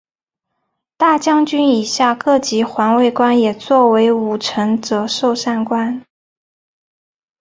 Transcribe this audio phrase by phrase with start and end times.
[0.97, 6.03] 大将军以下各级环卫官也作为武臣责授散官。